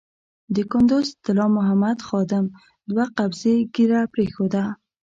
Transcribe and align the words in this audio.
د 0.55 0.57
کندز 0.71 1.07
طلا 1.23 1.45
محمد 1.57 1.97
خادم 2.07 2.45
دوه 2.89 3.05
قبضې 3.17 3.53
ږیره 3.73 4.01
پرېښوده. 4.13 4.63